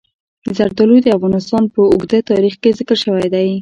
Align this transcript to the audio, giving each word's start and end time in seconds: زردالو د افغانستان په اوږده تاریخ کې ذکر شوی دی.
زردالو 0.57 0.97
د 1.03 1.07
افغانستان 1.17 1.63
په 1.73 1.81
اوږده 1.93 2.19
تاریخ 2.31 2.53
کې 2.61 2.75
ذکر 2.79 2.97
شوی 3.03 3.27
دی. 3.33 3.49